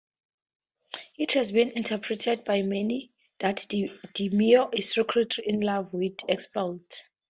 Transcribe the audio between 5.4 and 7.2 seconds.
in love with Elspeth.